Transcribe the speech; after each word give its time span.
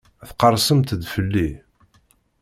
Tqerrsemt-d 0.29 1.01
fell-i. 1.13 1.49